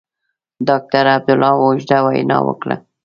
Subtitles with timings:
[0.67, 2.75] ډاکټر عبدالله اوږده وینا وکړه.